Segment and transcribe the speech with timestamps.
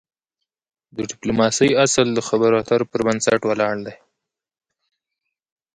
[0.95, 3.95] د د ډيپلوماسی اصل د خبرو اترو پر بنسټ ولاړ دی.